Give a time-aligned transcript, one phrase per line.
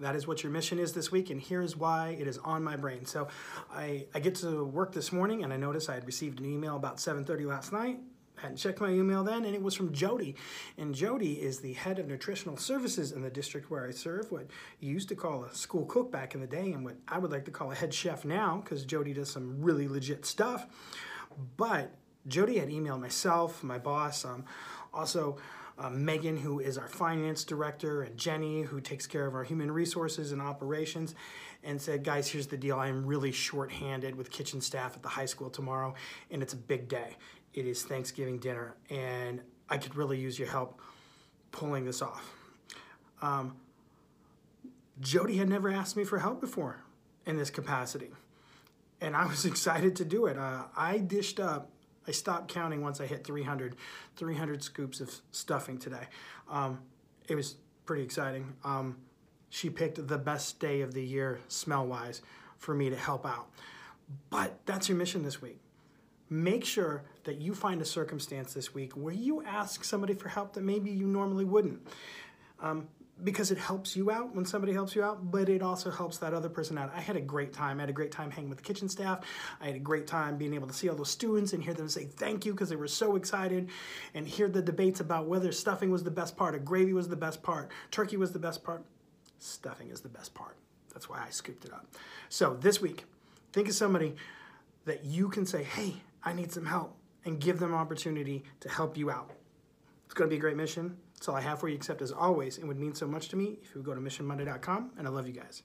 [0.00, 2.76] that is what your mission is this week, and here's why it is on my
[2.76, 3.04] brain.
[3.04, 3.28] So,
[3.72, 6.76] I, I get to work this morning, and I notice I had received an email
[6.76, 7.98] about 7:30 last night.
[8.38, 10.36] I hadn't checked my email then, and it was from Jody.
[10.76, 14.30] And Jody is the head of nutritional services in the district where I serve.
[14.30, 14.46] What
[14.78, 17.32] you used to call a school cook back in the day, and what I would
[17.32, 20.66] like to call a head chef now, because Jody does some really legit stuff.
[21.56, 21.94] But
[22.28, 24.44] Jody had emailed myself, my boss, um,
[24.92, 25.38] also
[25.78, 29.70] uh, Megan, who is our finance director, and Jenny, who takes care of our human
[29.70, 31.14] resources and operations,
[31.62, 32.78] and said, Guys, here's the deal.
[32.78, 35.94] I am really short-handed with kitchen staff at the high school tomorrow,
[36.30, 37.16] and it's a big day.
[37.54, 40.80] It is Thanksgiving dinner, and I could really use your help
[41.52, 42.34] pulling this off.
[43.22, 43.56] Um,
[45.00, 46.82] Jody had never asked me for help before
[47.24, 48.10] in this capacity,
[49.00, 50.36] and I was excited to do it.
[50.36, 51.70] Uh, I dished up
[52.08, 53.76] I stopped counting once I hit 300,
[54.16, 56.08] 300 scoops of stuffing today.
[56.50, 56.80] Um,
[57.28, 58.54] it was pretty exciting.
[58.64, 58.96] Um,
[59.50, 62.22] she picked the best day of the year, smell wise,
[62.56, 63.50] for me to help out.
[64.30, 65.60] But that's your mission this week.
[66.30, 70.54] Make sure that you find a circumstance this week where you ask somebody for help
[70.54, 71.86] that maybe you normally wouldn't.
[72.60, 72.88] Um,
[73.24, 76.32] because it helps you out when somebody helps you out, but it also helps that
[76.32, 76.92] other person out.
[76.94, 77.78] I had a great time.
[77.78, 79.20] I had a great time hanging with the kitchen staff.
[79.60, 81.88] I had a great time being able to see all those students and hear them
[81.88, 83.68] say thank you because they were so excited
[84.14, 87.16] and hear the debates about whether stuffing was the best part or gravy was the
[87.16, 88.84] best part, turkey was the best part.
[89.38, 90.56] Stuffing is the best part.
[90.92, 91.86] That's why I scooped it up.
[92.28, 93.04] So this week,
[93.52, 94.16] think of somebody
[94.84, 95.94] that you can say, hey,
[96.24, 99.30] I need some help, and give them opportunity to help you out.
[100.08, 100.96] It's going to be a great mission.
[101.12, 103.36] That's all I have for you, except as always, it would mean so much to
[103.36, 105.64] me if you would go to missionmonday.com, and I love you guys.